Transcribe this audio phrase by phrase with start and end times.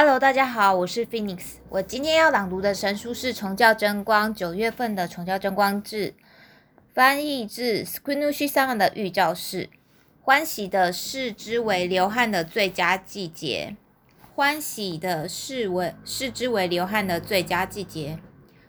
[0.00, 1.54] Hello，大家好，我是 Phoenix。
[1.68, 6.10] 我今天要朗读的神书是《崇教真光》九月份的《崇教真光志》，
[6.94, 9.68] 翻译自 Squinushi Sama 的预教士。
[10.22, 13.74] 欢喜的视之为流汗的最佳季节，
[14.36, 18.20] 欢喜的视为视之为流汗的最佳季节。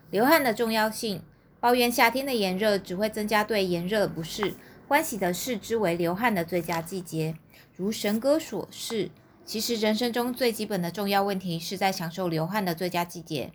[0.10, 1.22] 流汗的重要性，
[1.60, 4.56] 抱怨夏天的炎热只会增加对炎热的不适。
[4.88, 7.36] 欢喜的视之为流汗的最佳季节，
[7.76, 9.12] 如神歌所示。
[9.50, 13.52] 其实人生中最基本的重要问题是在享受流汗的最佳季节。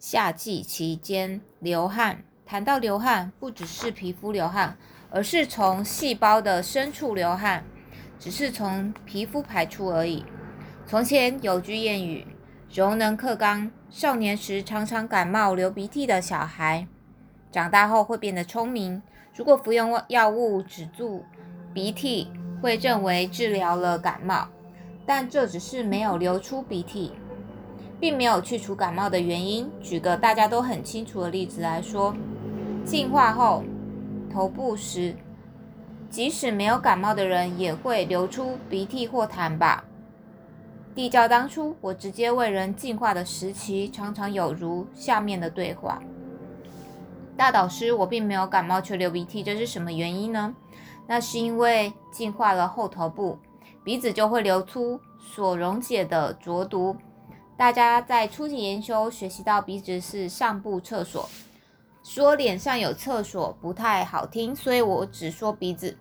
[0.00, 4.76] 夏季期间流汗，谈到流汗，不只是皮肤流汗，
[5.08, 7.62] 而是从细胞的深处流汗，
[8.18, 10.24] 只是从皮肤排出而已。
[10.84, 12.26] 从前有句谚语
[12.74, 16.88] ：“柔能克刚。”少年时常常感冒流鼻涕的小孩，
[17.52, 19.00] 长大后会变得聪明。
[19.36, 21.24] 如果服用药物止住
[21.72, 22.26] 鼻涕，
[22.60, 24.48] 会认为治疗了感冒。
[25.06, 27.12] 但这只是没有流出鼻涕，
[28.00, 29.70] 并没有去除感冒的原因。
[29.80, 32.12] 举个大家都很清楚的例子来说，
[32.84, 33.62] 进化后
[34.28, 35.14] 头部时，
[36.10, 39.84] 即使没有感冒的人也会流出鼻涕或痰吧。
[40.94, 46.02] 地窖当初我直接为人进化的时期，常常有如下面的对话：
[47.36, 50.54] 大导师，我并没有感冒却流鼻涕，这是什么原因呢？
[51.06, 53.38] 那是因为进化了后头部。
[53.86, 56.96] 鼻子就会流出所溶解的浊毒。
[57.56, 61.28] 大家在初级研修学习到鼻子是上部厕所，
[62.02, 65.96] 说脸上有厕所不太好听，所以我只说鼻子，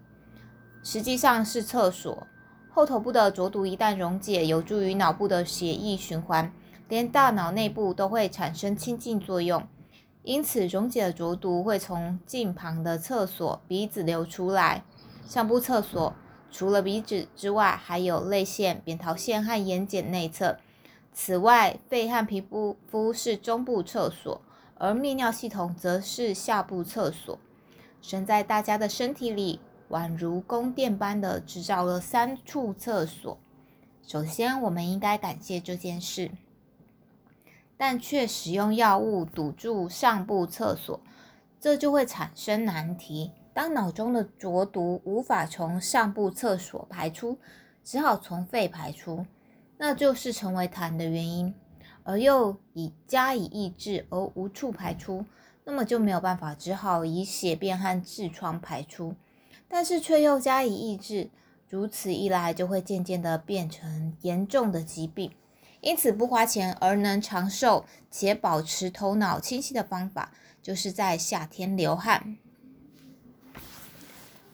[0.81, 2.25] 实际上是厕所。
[2.72, 6.52] 后头部的浊毒一旦溶解，有助于脑部的血液循环，
[6.89, 9.61] 连大脑内部都会产生清净作用。
[10.23, 14.83] 因此，溶解的浊毒会从近旁的厕所鼻子流出来，
[15.27, 16.16] 上部厕所。
[16.58, 20.58] 除了鼻子之外，还有泪腺、扁桃腺和眼睑内侧。
[21.11, 24.42] 此外，肺和皮肤肤是中部厕所，
[24.76, 27.38] 而泌尿系统则是下部厕所。
[28.02, 33.37] 神在大家的身体里，宛如宫殿般的制造了三处厕所。
[34.08, 36.32] 首先，我们应该感谢这件事，
[37.76, 41.02] 但却使用药物堵住上部厕所，
[41.60, 43.33] 这就会产生难题。
[43.55, 47.39] 当脑中的浊毒无法从上部厕所排出，
[47.86, 49.26] 只好从肺排出，
[49.77, 51.55] 那就是成为痰的原因，
[52.04, 55.26] 而又以加以抑制而无处排出，
[55.64, 59.16] 那么就没有办法，只好以血便和痔疮排出，
[59.70, 61.30] 但是却又加以抑制，
[61.70, 65.32] 如此一来就会渐渐的变成严重的疾病。
[65.80, 72.36] 因此，不花钱而能长寿且保持头脑清晰的方法，就是在夏天流汗。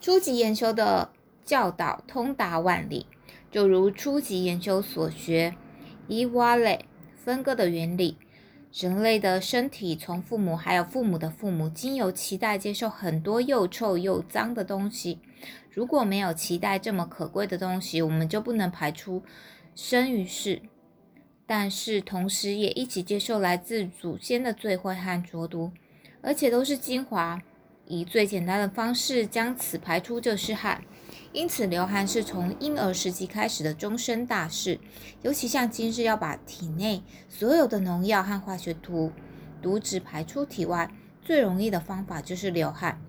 [0.01, 1.11] 初级研修的
[1.45, 3.05] 教导通达万里，
[3.51, 5.55] 就如初级研修所学
[6.07, 6.85] 伊瓦类
[7.15, 8.17] 分割的原理。
[8.73, 15.19] 人类的身体从父母还有父母的父母，经由脐带接受很多又臭又脏的东西。
[15.69, 19.21] 如果没有脐带这么可贵的东西，我们就不能排出
[19.75, 20.63] 生于世。
[21.45, 25.71] 但是同时也一起接受来自祖先的罪秽和浊毒，
[26.21, 27.39] 而且都是精华。
[27.91, 30.81] 以最简单的方式将此排出就是汗，
[31.33, 34.79] 因此流汗是从婴儿时期开始的终身大事。
[35.23, 39.11] 尤其像今日要把体内所有的农药和化学毒
[39.61, 40.89] 毒质排出体外，
[41.21, 43.01] 最容易的方法就是流汗。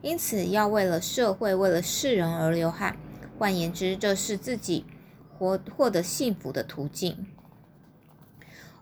[0.00, 2.96] 因此要为了社会、为了世人而流汗。
[3.38, 4.86] 换言之，这是自己
[5.36, 7.26] 获获得幸福的途径。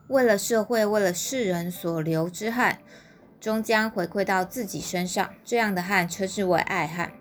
[0.06, 2.78] 为了社会、为了世人所流之汗。
[3.40, 7.12] 终将回馈到自己身上，这样的汗称之为爱汗。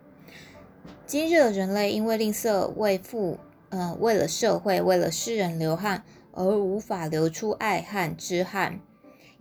[1.07, 6.03] 今日的人类因为吝啬为富，呃，为了社会，为了世人流汗，
[6.33, 8.81] 而无法流出爱汗之汗。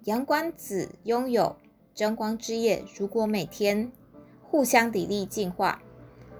[0.04, 1.56] 阳光子拥有
[1.94, 3.90] 争光之夜，如果每天
[4.42, 5.82] 互相砥砺进化，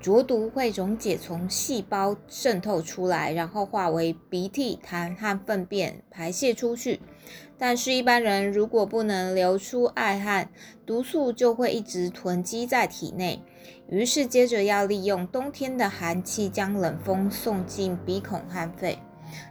[0.00, 7.00] 浊毒会溶解，从细胞渗透出来，然后化为鼻涕、痰和粪便排泄出去。
[7.58, 10.50] 但是，一般人如果不能流出爱汗，
[10.86, 13.42] 毒素就会一直囤积在体内。
[13.88, 18.98] 于是，接着要利用冬天的寒气，将冷风送进鼻孔和肺，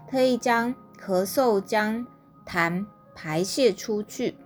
[0.09, 2.07] 特意将咳嗽、将
[2.45, 4.37] 痰排泄出去。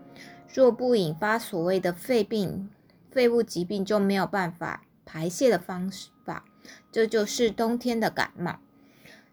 [0.51, 2.69] 若不引发所谓的肺病、
[3.11, 5.91] 肺部疾病，就没有办法排泄的方
[6.23, 6.45] 法。
[6.91, 8.59] 这就是冬天的感冒。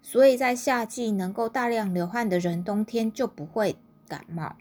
[0.00, 3.76] 所以在夏季能够大量流汗的人，冬天就不会。
[4.08, 4.56] 感冒，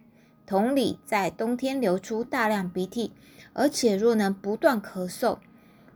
[0.46, 3.14] 同理，在冬天流出大量鼻涕，
[3.54, 5.38] 而且若能不断咳嗽，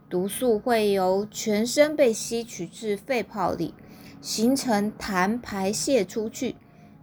[0.08, 3.74] 毒素会由全身被吸取至肺泡里，
[4.22, 6.56] 形成痰排泄出去，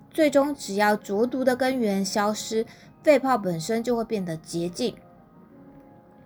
[0.09, 2.65] 最终只要浊毒的根源消失，
[3.03, 4.95] 肺泡本身就会变得洁净。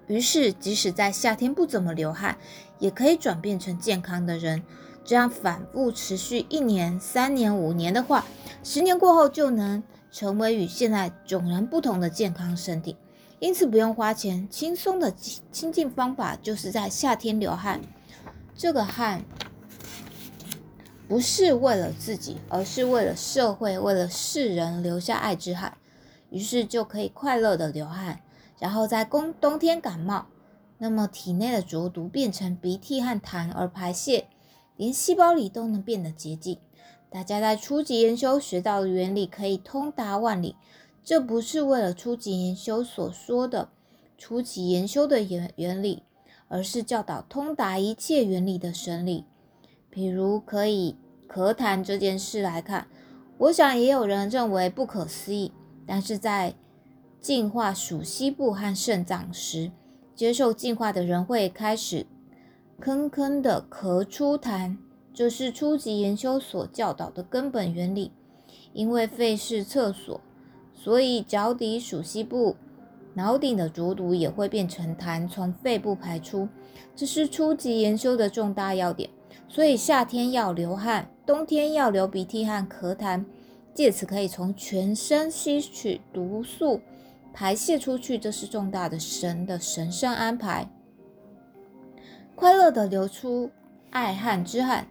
[0.08, 2.38] 于是，即使在夏天不怎么流汗，
[2.80, 4.64] 也可以转变成健康的人。
[5.06, 8.26] 这样反复持续一年、三年、五年的话，
[8.64, 12.96] 十年过后就能成为与现在迥然不同的健康身体。
[13.40, 15.12] 因此，不用花钱，轻松的
[15.52, 17.82] 清净方法就是在夏天流汗。
[18.56, 19.26] 这个汗
[21.10, 25.78] 不是为了自己，而是为了社会、为了世人留下爱之汗。
[26.30, 28.22] 于是就可以快乐的流汗，
[28.60, 30.28] 然后在冬冬天感冒，
[30.78, 34.28] 那么体内的浊毒变成鼻涕和痰而排泄。
[34.76, 36.58] 连细胞里都能变得洁净。
[37.10, 40.56] 大家在初级研修学到的原理可以通达万里。
[41.04, 43.70] 这不是为了初级研修所说的
[44.18, 46.02] 初级研修的原原理，
[46.48, 49.26] 而是教导通达一切原理的神理。
[49.92, 50.96] 比如可以
[51.28, 52.88] 咳痰这件事来看，
[53.38, 55.52] 我想也有人认为不可思议。
[55.86, 56.56] 但是在
[57.24, 59.72] 净化属西部和肾脏时，
[60.14, 62.06] 接受净化的人会开始。
[62.82, 64.76] 坑坑的咳出痰，
[65.14, 68.12] 这是初级研修所教导的根本原理。
[68.74, 70.20] 因为肺是厕所，
[70.74, 72.58] 所以脚底属西部，
[73.14, 76.50] 脑顶的浊毒也会变成痰从肺部排出。
[76.94, 79.10] 这是初级研修的重大要点。
[79.48, 83.24] 所以夏天要流汗，冬天要流鼻涕和咳痰，
[83.74, 86.82] 借此可以从全身吸取毒素，
[87.34, 88.18] 排泄出去。
[88.18, 90.70] 这是重大的神的神圣安排。
[92.36, 93.52] 快乐的流出
[93.90, 94.88] 爱汗之汗，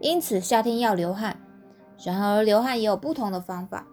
[0.00, 1.40] 因此夏天要流汗。
[2.04, 3.86] 然而流汗也有不同的方法。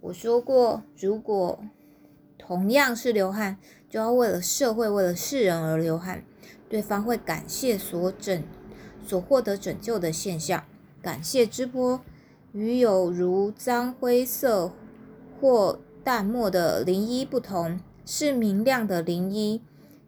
[0.00, 1.58] 我说过，如果
[2.38, 3.58] 同样是流汗，
[3.88, 6.24] 就要为了社会、为了世人而流汗，
[6.68, 8.42] 对方会感谢所拯、
[9.06, 10.64] 所获得拯救的现象。
[11.00, 12.00] 感谢之波，
[12.52, 14.72] 与有如脏灰色
[15.40, 19.62] 或淡漠的零一不同，是明亮的零一。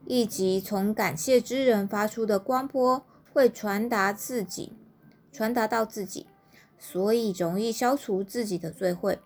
[0.07, 4.75] 以及从感谢之人发出的光波会传达自己，
[5.33, 6.27] 传达到自己，
[6.79, 9.19] 所以容易消除自己的罪会。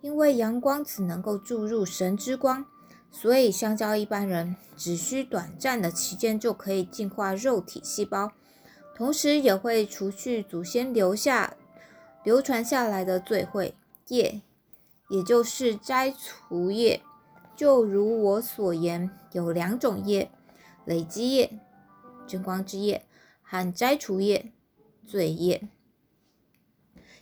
[0.00, 2.66] 因为阳光只能够注入神之光，
[3.12, 8.32] 所以相较一般人，只需短暂的期间就可以净化肉体细胞，
[8.96, 11.54] 同时也会除去祖先留下、
[12.24, 13.76] 流传下来的罪会
[14.08, 14.42] 业，
[15.08, 17.02] 也就是摘除业。
[17.56, 20.30] 就如我所言，有两种业：
[20.84, 21.58] 累积业、
[22.26, 23.04] 真光之业
[23.42, 24.52] 和摘除业、
[25.06, 25.68] 罪业。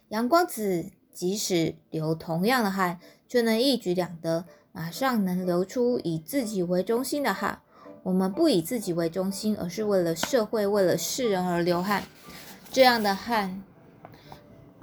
[0.09, 2.99] 阳光子即使流同样的汗，
[3.29, 7.61] 却能一举两得，马上能流出以自己为中心的汗。
[8.05, 12.05] 我们不以自己为中心，而是为了社会、为了世人而流汗。
[12.71, 13.63] 这样的汗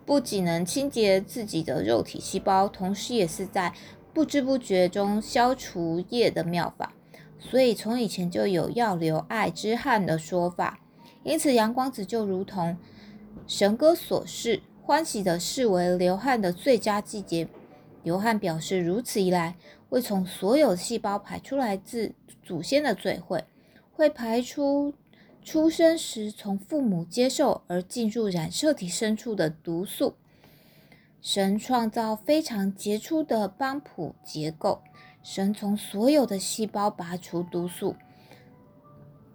[0.10, 3.72] 不仅能清洁自己的肉体细胞，同时也是在。
[4.12, 6.94] 不知不觉中消除业的妙法，
[7.38, 10.80] 所以从以前就有要流爱之汗的说法。
[11.22, 12.76] 因此，阳光子就如同
[13.46, 17.48] 神歌所示，欢喜的视为流汗的最佳季节。
[18.02, 19.56] 流汗表示如此一来，
[19.90, 23.46] 会从所有细胞排出来自祖先的罪会，
[23.94, 24.92] 会排出
[25.52, 30.14] 出生时从父母接受而进入染色体深处的毒素。
[31.24, 34.84] 神创造非常杰出的邦普结构，
[35.24, 37.96] 神从所有的细胞拔除毒素。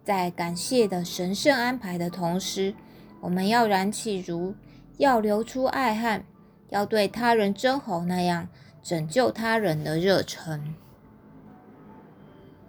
[0.05, 2.77] 在感谢的神圣安排的同时，
[3.21, 4.55] 我们要燃起如
[4.99, 6.25] 要流出爱汗，
[6.69, 8.49] 要对他人真好那样
[8.85, 10.77] 拯救他人的热忱。